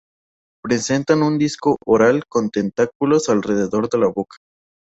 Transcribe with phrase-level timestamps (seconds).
[0.63, 4.37] Presentan un disco oral con tentáculos alrededor de la boca.